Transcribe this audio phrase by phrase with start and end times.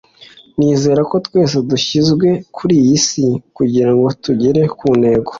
[0.57, 5.29] nizera ko twese dushyizwe kuri iyi si kugira ngo tugere ku ntego